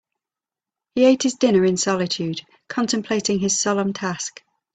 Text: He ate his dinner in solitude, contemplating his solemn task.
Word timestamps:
He 0.95 1.05
ate 1.05 1.21
his 1.21 1.35
dinner 1.35 1.63
in 1.63 1.77
solitude, 1.77 2.41
contemplating 2.69 3.37
his 3.37 3.59
solemn 3.59 3.93
task. 3.93 4.41